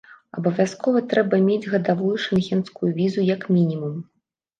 [0.39, 3.95] Абавязкова трэба мець гадавую шэнгенскую візу, як мінімум.